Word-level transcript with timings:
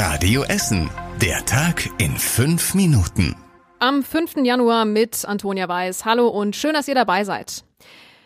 Radio 0.00 0.44
Essen. 0.44 0.88
Der 1.20 1.44
Tag 1.44 1.90
in 1.98 2.16
fünf 2.16 2.72
Minuten. 2.72 3.34
Am 3.80 4.04
5. 4.04 4.36
Januar 4.44 4.84
mit 4.84 5.24
Antonia 5.24 5.68
Weiß. 5.68 6.04
Hallo 6.04 6.28
und 6.28 6.54
schön, 6.54 6.74
dass 6.74 6.86
ihr 6.86 6.94
dabei 6.94 7.24
seid. 7.24 7.64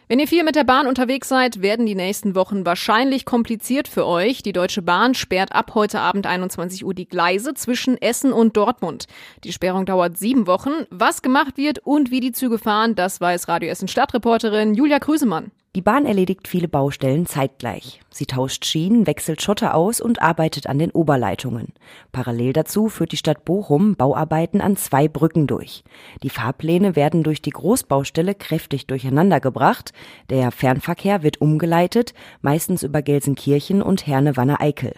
Wenn 0.06 0.18
ihr 0.18 0.28
viel 0.28 0.44
mit 0.44 0.54
der 0.54 0.64
Bahn 0.64 0.86
unterwegs 0.86 1.30
seid, 1.30 1.62
werden 1.62 1.86
die 1.86 1.94
nächsten 1.94 2.34
Wochen 2.34 2.66
wahrscheinlich 2.66 3.24
kompliziert 3.24 3.88
für 3.88 4.06
euch. 4.06 4.42
Die 4.42 4.52
Deutsche 4.52 4.82
Bahn 4.82 5.14
sperrt 5.14 5.52
ab 5.52 5.72
heute 5.74 6.00
Abend 6.00 6.26
21 6.26 6.84
Uhr 6.84 6.92
die 6.92 7.08
Gleise 7.08 7.54
zwischen 7.54 7.96
Essen 7.96 8.34
und 8.34 8.54
Dortmund. 8.54 9.06
Die 9.42 9.52
Sperrung 9.54 9.86
dauert 9.86 10.18
sieben 10.18 10.46
Wochen. 10.46 10.84
Was 10.90 11.22
gemacht 11.22 11.56
wird 11.56 11.78
und 11.78 12.10
wie 12.10 12.20
die 12.20 12.32
Züge 12.32 12.58
fahren, 12.58 12.96
das 12.96 13.18
weiß 13.18 13.48
Radio 13.48 13.70
Essen 13.70 13.88
Stadtreporterin 13.88 14.74
Julia 14.74 14.98
Krüsemann. 14.98 15.52
Die 15.74 15.80
Bahn 15.80 16.04
erledigt 16.04 16.48
viele 16.48 16.68
Baustellen 16.68 17.24
zeitgleich. 17.24 18.01
Sie 18.12 18.26
tauscht 18.26 18.66
Schienen, 18.66 19.06
wechselt 19.06 19.40
Schotter 19.40 19.74
aus 19.74 20.00
und 20.00 20.20
arbeitet 20.20 20.66
an 20.66 20.78
den 20.78 20.90
Oberleitungen. 20.90 21.72
Parallel 22.12 22.52
dazu 22.52 22.88
führt 22.88 23.12
die 23.12 23.16
Stadt 23.16 23.44
Bochum 23.44 23.96
Bauarbeiten 23.96 24.60
an 24.60 24.76
zwei 24.76 25.08
Brücken 25.08 25.46
durch. 25.46 25.82
Die 26.22 26.30
Fahrpläne 26.30 26.94
werden 26.94 27.22
durch 27.22 27.40
die 27.40 27.50
Großbaustelle 27.50 28.34
kräftig 28.34 28.86
durcheinandergebracht. 28.86 29.92
Der 30.28 30.50
Fernverkehr 30.50 31.22
wird 31.22 31.40
umgeleitet, 31.40 32.12
meistens 32.42 32.82
über 32.82 33.00
Gelsenkirchen 33.00 33.80
und 33.82 34.06
Herne-Wanne-Eickel. 34.06 34.92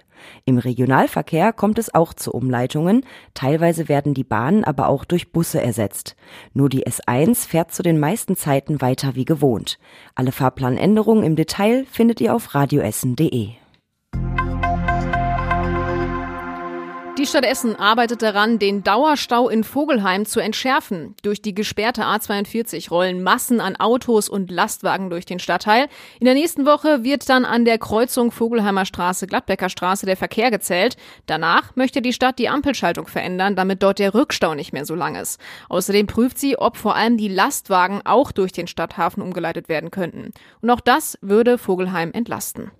Im 0.44 0.58
Regionalverkehr 0.58 1.52
kommt 1.52 1.78
es 1.78 1.94
auch 1.94 2.14
zu 2.14 2.32
Umleitungen. 2.32 3.04
Teilweise 3.34 3.88
werden 3.88 4.14
die 4.14 4.24
Bahnen 4.24 4.64
aber 4.64 4.88
auch 4.88 5.04
durch 5.04 5.32
Busse 5.32 5.60
ersetzt. 5.60 6.16
Nur 6.52 6.68
die 6.68 6.86
S1 6.86 7.46
fährt 7.46 7.72
zu 7.72 7.82
den 7.82 7.98
meisten 7.98 8.36
Zeiten 8.36 8.80
weiter 8.80 9.14
wie 9.14 9.24
gewohnt. 9.24 9.78
Alle 10.14 10.32
Fahrplanänderungen 10.32 11.24
im 11.24 11.36
Detail 11.36 11.84
findet 11.90 12.20
ihr 12.20 12.34
auf 12.34 12.54
radioessen.de. 13.04 13.64
Die 17.16 17.26
Stadt 17.26 17.44
Essen 17.44 17.76
arbeitet 17.76 18.22
daran, 18.22 18.58
den 18.58 18.82
Dauerstau 18.82 19.48
in 19.48 19.62
Vogelheim 19.62 20.26
zu 20.26 20.40
entschärfen. 20.40 21.14
Durch 21.22 21.40
die 21.40 21.54
gesperrte 21.54 22.02
A42 22.02 22.90
rollen 22.90 23.22
Massen 23.22 23.60
an 23.60 23.76
Autos 23.76 24.28
und 24.28 24.50
Lastwagen 24.50 25.10
durch 25.10 25.24
den 25.24 25.38
Stadtteil. 25.38 25.86
In 26.18 26.24
der 26.24 26.34
nächsten 26.34 26.66
Woche 26.66 27.04
wird 27.04 27.28
dann 27.28 27.44
an 27.44 27.64
der 27.64 27.78
Kreuzung 27.78 28.32
Vogelheimer 28.32 28.84
Straße, 28.84 29.28
Gladbecker 29.28 29.68
Straße 29.68 30.06
der 30.06 30.16
Verkehr 30.16 30.50
gezählt. 30.50 30.96
Danach 31.26 31.76
möchte 31.76 32.02
die 32.02 32.12
Stadt 32.12 32.38
die 32.40 32.48
Ampelschaltung 32.48 33.06
verändern, 33.06 33.54
damit 33.54 33.82
dort 33.82 34.00
der 34.00 34.12
Rückstau 34.12 34.54
nicht 34.54 34.72
mehr 34.72 34.84
so 34.84 34.96
lang 34.96 35.14
ist. 35.14 35.40
Außerdem 35.68 36.08
prüft 36.08 36.38
sie, 36.38 36.58
ob 36.58 36.76
vor 36.76 36.96
allem 36.96 37.16
die 37.16 37.28
Lastwagen 37.28 38.02
auch 38.04 38.32
durch 38.32 38.50
den 38.50 38.66
Stadthafen 38.66 39.22
umgeleitet 39.22 39.68
werden 39.68 39.92
könnten. 39.92 40.32
Und 40.60 40.68
auch 40.68 40.80
das 40.80 41.16
würde 41.22 41.58
Vogelheim 41.58 42.10
entlasten. 42.12 42.72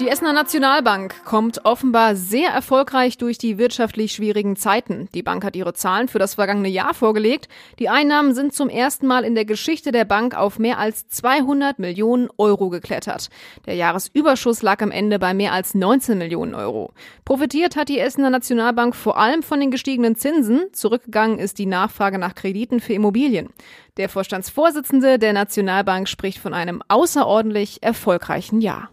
Die 0.00 0.08
Essener 0.08 0.32
Nationalbank 0.32 1.24
kommt 1.24 1.64
offenbar 1.64 2.16
sehr 2.16 2.50
erfolgreich 2.50 3.16
durch 3.16 3.38
die 3.38 3.58
wirtschaftlich 3.58 4.12
schwierigen 4.12 4.56
Zeiten. 4.56 5.08
Die 5.14 5.22
Bank 5.22 5.44
hat 5.44 5.54
ihre 5.54 5.72
Zahlen 5.72 6.08
für 6.08 6.18
das 6.18 6.34
vergangene 6.34 6.68
Jahr 6.68 6.94
vorgelegt. 6.94 7.48
Die 7.78 7.88
Einnahmen 7.88 8.34
sind 8.34 8.52
zum 8.52 8.68
ersten 8.68 9.06
Mal 9.06 9.22
in 9.22 9.36
der 9.36 9.44
Geschichte 9.44 9.92
der 9.92 10.04
Bank 10.04 10.36
auf 10.36 10.58
mehr 10.58 10.78
als 10.78 11.06
200 11.06 11.78
Millionen 11.78 12.28
Euro 12.38 12.70
geklettert. 12.70 13.28
Der 13.66 13.76
Jahresüberschuss 13.76 14.62
lag 14.62 14.82
am 14.82 14.90
Ende 14.90 15.20
bei 15.20 15.32
mehr 15.32 15.52
als 15.52 15.74
19 15.74 16.18
Millionen 16.18 16.56
Euro. 16.56 16.92
Profitiert 17.24 17.76
hat 17.76 17.88
die 17.88 18.00
Essener 18.00 18.30
Nationalbank 18.30 18.96
vor 18.96 19.16
allem 19.16 19.44
von 19.44 19.60
den 19.60 19.70
gestiegenen 19.70 20.16
Zinsen. 20.16 20.64
Zurückgegangen 20.72 21.38
ist 21.38 21.60
die 21.60 21.66
Nachfrage 21.66 22.18
nach 22.18 22.34
Krediten 22.34 22.80
für 22.80 22.94
Immobilien. 22.94 23.50
Der 23.96 24.08
Vorstandsvorsitzende 24.08 25.20
der 25.20 25.32
Nationalbank 25.34 26.08
spricht 26.08 26.38
von 26.38 26.52
einem 26.52 26.82
außerordentlich 26.88 27.80
erfolgreichen 27.84 28.60
Jahr. 28.60 28.90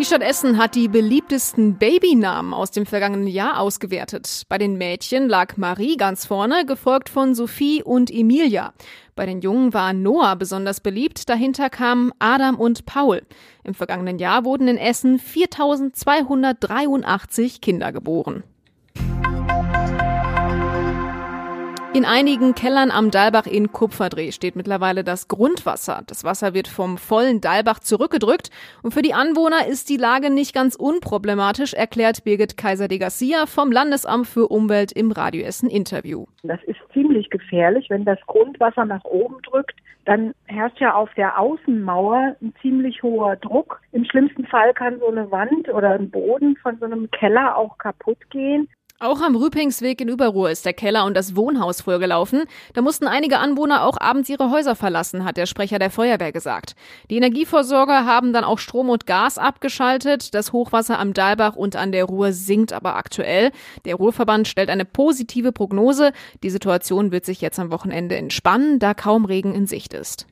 Die 0.00 0.06
Stadt 0.06 0.22
Essen 0.22 0.56
hat 0.56 0.74
die 0.76 0.88
beliebtesten 0.88 1.76
Babynamen 1.76 2.54
aus 2.54 2.70
dem 2.70 2.86
vergangenen 2.86 3.26
Jahr 3.26 3.60
ausgewertet. 3.60 4.44
Bei 4.48 4.56
den 4.56 4.78
Mädchen 4.78 5.28
lag 5.28 5.58
Marie 5.58 5.98
ganz 5.98 6.24
vorne, 6.24 6.64
gefolgt 6.64 7.10
von 7.10 7.34
Sophie 7.34 7.82
und 7.82 8.10
Emilia. 8.10 8.72
Bei 9.14 9.26
den 9.26 9.42
Jungen 9.42 9.74
war 9.74 9.92
Noah 9.92 10.36
besonders 10.36 10.80
beliebt, 10.80 11.28
dahinter 11.28 11.68
kamen 11.68 12.12
Adam 12.18 12.58
und 12.58 12.86
Paul. 12.86 13.20
Im 13.62 13.74
vergangenen 13.74 14.18
Jahr 14.18 14.46
wurden 14.46 14.68
in 14.68 14.78
Essen 14.78 15.18
4283 15.18 17.60
Kinder 17.60 17.92
geboren. 17.92 18.42
In 21.92 22.04
einigen 22.04 22.54
Kellern 22.54 22.92
am 22.92 23.10
Dalbach 23.10 23.46
in 23.46 23.72
Kupferdreh 23.72 24.30
steht 24.30 24.54
mittlerweile 24.54 25.02
das 25.02 25.26
Grundwasser. 25.26 26.02
Das 26.06 26.22
Wasser 26.22 26.54
wird 26.54 26.68
vom 26.68 26.98
vollen 26.98 27.40
Dalbach 27.40 27.80
zurückgedrückt 27.80 28.50
und 28.84 28.94
für 28.94 29.02
die 29.02 29.12
Anwohner 29.12 29.66
ist 29.66 29.88
die 29.88 29.96
Lage 29.96 30.30
nicht 30.30 30.54
ganz 30.54 30.76
unproblematisch, 30.76 31.74
erklärt 31.74 32.22
Birgit 32.22 32.56
Kaiser 32.56 32.86
de 32.86 32.98
Garcia 32.98 33.46
vom 33.46 33.72
Landesamt 33.72 34.28
für 34.28 34.46
Umwelt 34.46 34.92
im 34.92 35.10
Radio 35.10 35.42
Essen 35.42 35.68
Interview. 35.68 36.26
Das 36.44 36.62
ist 36.62 36.78
ziemlich 36.92 37.28
gefährlich, 37.28 37.90
wenn 37.90 38.04
das 38.04 38.20
Grundwasser 38.28 38.84
nach 38.84 39.02
oben 39.02 39.42
drückt, 39.42 39.74
dann 40.04 40.32
herrscht 40.46 40.80
ja 40.80 40.94
auf 40.94 41.12
der 41.14 41.40
Außenmauer 41.40 42.36
ein 42.40 42.54
ziemlich 42.62 43.02
hoher 43.02 43.34
Druck. 43.34 43.80
Im 43.90 44.04
schlimmsten 44.04 44.46
Fall 44.46 44.72
kann 44.74 45.00
so 45.00 45.08
eine 45.08 45.30
Wand 45.32 45.68
oder 45.68 45.90
ein 45.90 46.10
Boden 46.10 46.56
von 46.62 46.78
so 46.78 46.84
einem 46.84 47.10
Keller 47.10 47.56
auch 47.56 47.78
kaputt 47.78 48.18
gehen. 48.30 48.68
Auch 49.02 49.22
am 49.22 49.34
Rüpingsweg 49.34 50.02
in 50.02 50.08
Überruhr 50.08 50.50
ist 50.50 50.66
der 50.66 50.74
Keller 50.74 51.06
und 51.06 51.16
das 51.16 51.34
Wohnhaus 51.34 51.80
vollgelaufen. 51.80 52.42
Da 52.74 52.82
mussten 52.82 53.06
einige 53.06 53.38
Anwohner 53.38 53.82
auch 53.82 53.98
abends 53.98 54.28
ihre 54.28 54.50
Häuser 54.50 54.76
verlassen, 54.76 55.24
hat 55.24 55.38
der 55.38 55.46
Sprecher 55.46 55.78
der 55.78 55.90
Feuerwehr 55.90 56.32
gesagt. 56.32 56.74
Die 57.08 57.16
Energieversorger 57.16 58.04
haben 58.04 58.34
dann 58.34 58.44
auch 58.44 58.58
Strom 58.58 58.90
und 58.90 59.06
Gas 59.06 59.38
abgeschaltet. 59.38 60.34
Das 60.34 60.52
Hochwasser 60.52 60.98
am 60.98 61.14
Dalbach 61.14 61.56
und 61.56 61.76
an 61.76 61.92
der 61.92 62.04
Ruhr 62.04 62.34
sinkt 62.34 62.74
aber 62.74 62.94
aktuell. 62.96 63.52
Der 63.86 63.94
Ruhrverband 63.94 64.46
stellt 64.46 64.68
eine 64.68 64.84
positive 64.84 65.50
Prognose. 65.50 66.12
Die 66.42 66.50
Situation 66.50 67.10
wird 67.10 67.24
sich 67.24 67.40
jetzt 67.40 67.58
am 67.58 67.70
Wochenende 67.70 68.16
entspannen, 68.16 68.80
da 68.80 68.92
kaum 68.92 69.24
Regen 69.24 69.54
in 69.54 69.66
Sicht 69.66 69.94
ist. 69.94 70.26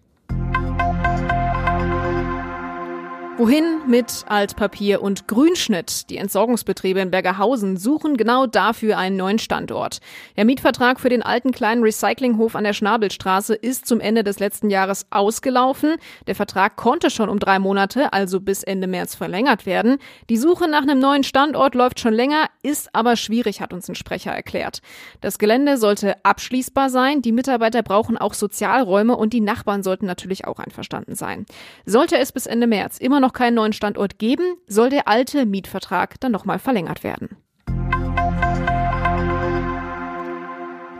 Wohin 3.39 3.83
mit 3.87 4.25
Altpapier 4.27 5.01
und 5.01 5.29
Grünschnitt? 5.29 6.11
Die 6.11 6.17
Entsorgungsbetriebe 6.17 6.99
in 6.99 7.13
Bergerhausen 7.13 7.77
suchen 7.77 8.17
genau 8.17 8.49
dafür 8.49 8.99
einen 8.99 9.17
neuen 9.17 9.39
Standort. 9.39 10.01
Der 10.37 10.45
Mietvertrag 10.45 10.99
für 10.99 11.09
den 11.09 11.23
alten 11.23 11.53
kleinen 11.53 11.85
Recyclinghof 11.85 12.57
an 12.57 12.65
der 12.65 12.73
Schnabelstraße 12.73 13.55
ist 13.55 13.87
zum 13.87 14.01
Ende 14.01 14.25
des 14.25 14.41
letzten 14.41 14.71
Jahres 14.71 15.07
ausgelaufen. 15.11 15.99
Der 16.27 16.35
Vertrag 16.35 16.75
konnte 16.75 17.11
schon 17.11 17.29
um 17.29 17.39
drei 17.39 17.61
Monate, 17.61 18.13
also 18.13 18.41
bis 18.41 18.65
Ende 18.65 18.89
März, 18.89 19.15
verlängert 19.15 19.67
werden. 19.67 19.99
Die 20.29 20.37
Suche 20.37 20.69
nach 20.69 20.83
einem 20.83 20.99
neuen 20.99 21.23
Standort 21.23 21.77
läuft 21.77 22.01
schon 22.01 22.15
länger, 22.15 22.47
ist 22.65 22.93
aber 22.93 23.15
schwierig, 23.15 23.61
hat 23.61 23.73
uns 23.73 23.89
ein 23.89 23.95
Sprecher 23.95 24.33
erklärt. 24.33 24.81
Das 25.21 25.39
Gelände 25.39 25.77
sollte 25.77 26.17
abschließbar 26.25 26.91
sein. 26.91 27.23
Die 27.23 27.31
Mitarbeiter 27.31 27.85
brauchen 27.85 28.19
auch 28.19 28.35
Sozialräume 28.35 29.17
und 29.17 29.33
die 29.33 29.41
Nachbarn 29.41 29.85
sollten 29.85 30.07
natürlich 30.07 30.45
auch 30.45 30.59
einverstanden 30.59 31.15
sein. 31.15 31.47
Sollte 31.87 32.19
es 32.19 32.33
bis 32.33 32.47
Ende 32.47 32.67
März 32.67 32.99
immer 32.99 33.21
noch 33.21 33.28
noch 33.29 33.35
keinen 33.35 33.55
neuen 33.55 33.75
Standort 33.75 34.19
geben, 34.19 34.57
soll 34.67 34.89
der 34.89 35.07
alte 35.07 35.45
Mietvertrag 35.45 36.19
dann 36.21 36.33
nochmal 36.33 36.59
verlängert 36.59 37.05
werden. 37.05 37.37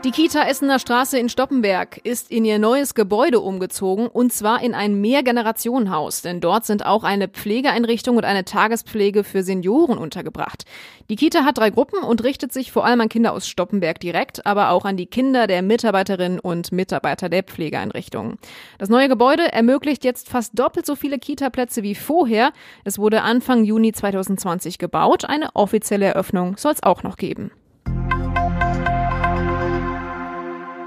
Die 0.05 0.11
Kita 0.11 0.47
Essener 0.47 0.79
Straße 0.79 1.19
in 1.19 1.27
Stoppenberg 1.27 1.99
ist 2.05 2.31
in 2.31 2.45
ihr 2.45 2.57
neues 2.57 2.95
Gebäude 2.95 3.41
umgezogen 3.41 4.07
und 4.07 4.31
zwar 4.31 4.63
in 4.63 4.73
ein 4.73 5.01
Mehrgenerationenhaus, 5.01 6.21
denn 6.21 6.39
dort 6.39 6.65
sind 6.65 6.85
auch 6.85 7.03
eine 7.03 7.27
Pflegeeinrichtung 7.27 8.15
und 8.15 8.23
eine 8.23 8.45
Tagespflege 8.45 9.25
für 9.25 9.43
Senioren 9.43 9.97
untergebracht. 9.97 10.63
Die 11.09 11.17
Kita 11.17 11.43
hat 11.43 11.57
drei 11.57 11.69
Gruppen 11.69 12.01
und 12.01 12.23
richtet 12.23 12.53
sich 12.53 12.71
vor 12.71 12.85
allem 12.85 13.01
an 13.01 13.09
Kinder 13.09 13.33
aus 13.33 13.45
Stoppenberg 13.49 13.99
direkt, 13.99 14.45
aber 14.45 14.69
auch 14.69 14.85
an 14.85 14.95
die 14.95 15.05
Kinder 15.05 15.47
der 15.47 15.61
Mitarbeiterinnen 15.61 16.39
und 16.39 16.71
Mitarbeiter 16.71 17.27
der 17.27 17.43
Pflegeeinrichtungen. 17.43 18.37
Das 18.77 18.87
neue 18.87 19.09
Gebäude 19.09 19.51
ermöglicht 19.51 20.05
jetzt 20.05 20.29
fast 20.29 20.57
doppelt 20.57 20.85
so 20.85 20.95
viele 20.95 21.19
Kita-Plätze 21.19 21.83
wie 21.83 21.95
vorher. 21.95 22.53
Es 22.85 22.99
wurde 22.99 23.21
Anfang 23.21 23.65
Juni 23.65 23.91
2020 23.91 24.77
gebaut. 24.77 25.25
Eine 25.25 25.49
offizielle 25.55 26.05
Eröffnung 26.05 26.55
soll 26.55 26.71
es 26.71 26.83
auch 26.83 27.03
noch 27.03 27.17
geben. 27.17 27.51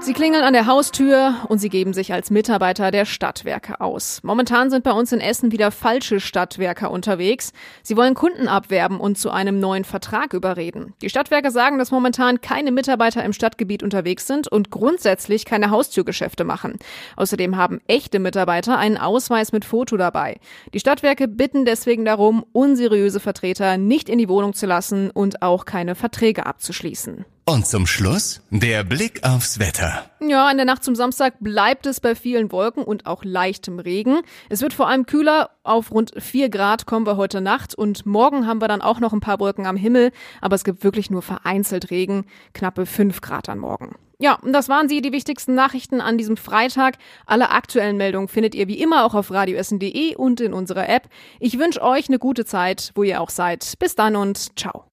Sie 0.03 0.11
klingeln 0.11 0.43
an 0.43 0.51
der 0.51 0.65
Haustür 0.65 1.35
und 1.47 1.59
sie 1.59 1.69
geben 1.69 1.93
sich 1.93 2.11
als 2.11 2.29
Mitarbeiter 2.29 2.91
der 2.91 3.05
Stadtwerke 3.05 3.79
aus. 3.79 4.19
Momentan 4.21 4.69
sind 4.69 4.83
bei 4.83 4.91
uns 4.91 5.13
in 5.13 5.21
Essen 5.21 5.53
wieder 5.53 5.71
falsche 5.71 6.19
Stadtwerker 6.19 6.91
unterwegs. 6.91 7.53
Sie 7.83 7.95
wollen 7.95 8.13
Kunden 8.13 8.49
abwerben 8.49 8.99
und 8.99 9.17
zu 9.17 9.31
einem 9.31 9.61
neuen 9.61 9.85
Vertrag 9.85 10.33
überreden. 10.33 10.93
Die 11.01 11.09
Stadtwerke 11.09 11.51
sagen, 11.51 11.77
dass 11.77 11.91
momentan 11.91 12.41
keine 12.41 12.73
Mitarbeiter 12.73 13.23
im 13.23 13.31
Stadtgebiet 13.31 13.81
unterwegs 13.81 14.27
sind 14.27 14.49
und 14.49 14.71
grundsätzlich 14.71 15.45
keine 15.45 15.69
Haustürgeschäfte 15.69 16.43
machen. 16.43 16.79
Außerdem 17.15 17.55
haben 17.55 17.79
echte 17.87 18.19
Mitarbeiter 18.19 18.77
einen 18.77 18.97
Ausweis 18.97 19.53
mit 19.53 19.63
Foto 19.63 19.95
dabei. 19.95 20.37
Die 20.73 20.81
Stadtwerke 20.81 21.29
bitten 21.29 21.63
deswegen 21.63 22.03
darum, 22.03 22.43
unseriöse 22.51 23.21
Vertreter 23.21 23.77
nicht 23.77 24.09
in 24.09 24.19
die 24.19 24.27
Wohnung 24.27 24.53
zu 24.53 24.65
lassen 24.65 25.11
und 25.11 25.41
auch 25.41 25.63
keine 25.63 25.95
Verträge 25.95 26.45
abzuschließen. 26.45 27.23
Und 27.45 27.67
zum 27.67 27.85
Schluss 27.85 28.41
der 28.51 28.85
Blick 28.85 29.25
aufs 29.25 29.59
Wetter. 29.59 30.09
Ja, 30.21 30.49
in 30.49 30.55
der 30.55 30.65
Nacht 30.65 30.81
zum 30.81 30.95
Samstag 30.95 31.33
bleibt 31.41 31.85
es 31.85 31.99
bei 31.99 32.15
vielen 32.15 32.53
Wolken 32.53 32.85
und 32.85 33.05
auch 33.05 33.25
leichtem 33.25 33.79
Regen. 33.79 34.21
Es 34.47 34.61
wird 34.61 34.71
vor 34.71 34.87
allem 34.87 35.05
kühler. 35.05 35.49
Auf 35.63 35.91
rund 35.91 36.13
vier 36.17 36.47
Grad 36.47 36.85
kommen 36.85 37.05
wir 37.05 37.17
heute 37.17 37.41
Nacht 37.41 37.75
und 37.75 38.05
morgen 38.05 38.47
haben 38.47 38.61
wir 38.61 38.69
dann 38.69 38.81
auch 38.81 39.01
noch 39.01 39.11
ein 39.11 39.19
paar 39.19 39.41
Wolken 39.41 39.65
am 39.65 39.75
Himmel, 39.75 40.11
aber 40.39 40.55
es 40.55 40.63
gibt 40.63 40.85
wirklich 40.85 41.09
nur 41.11 41.21
vereinzelt 41.21 41.91
Regen, 41.91 42.25
knappe 42.53 42.85
fünf 42.85 43.19
Grad 43.19 43.49
an 43.49 43.59
Morgen. 43.59 43.95
Ja, 44.19 44.35
und 44.35 44.53
das 44.53 44.69
waren 44.69 44.87
sie, 44.87 45.01
die 45.01 45.11
wichtigsten 45.11 45.53
Nachrichten 45.53 45.99
an 45.99 46.17
diesem 46.17 46.37
Freitag. 46.37 46.95
Alle 47.25 47.49
aktuellen 47.49 47.97
Meldungen 47.97 48.29
findet 48.29 48.55
ihr 48.55 48.69
wie 48.69 48.79
immer 48.79 49.03
auch 49.03 49.15
auf 49.15 49.31
radioessen.de 49.31 50.15
und 50.15 50.39
in 50.39 50.53
unserer 50.53 50.87
App. 50.87 51.09
Ich 51.41 51.59
wünsche 51.59 51.81
euch 51.81 52.07
eine 52.07 52.19
gute 52.19 52.45
Zeit, 52.45 52.91
wo 52.95 53.03
ihr 53.03 53.19
auch 53.19 53.29
seid. 53.29 53.73
Bis 53.79 53.95
dann 53.95 54.15
und 54.15 54.57
ciao. 54.57 54.92